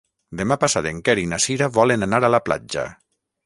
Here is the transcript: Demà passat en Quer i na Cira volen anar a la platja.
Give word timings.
Demà 0.39 0.57
passat 0.63 0.87
en 0.93 1.03
Quer 1.09 1.15
i 1.23 1.27
na 1.35 1.39
Cira 1.45 1.69
volen 1.77 2.09
anar 2.09 2.23
a 2.29 2.35
la 2.39 2.43
platja. 2.51 2.91